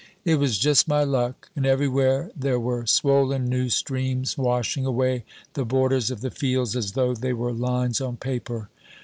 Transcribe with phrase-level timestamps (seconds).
[0.25, 1.51] "It was just my luck.
[1.55, 6.93] And everywhere there were swollen new streams, washing away the borders of the fields as
[6.93, 8.69] though they were lines on paper.